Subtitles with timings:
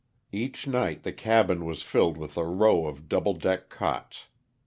[0.33, 4.25] Eacn night the cabin was filled with a row of double deck cots.